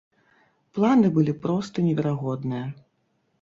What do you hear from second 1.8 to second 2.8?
неверагодныя.